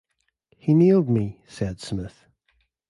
[0.57, 2.25] "He nailed me," said Smith.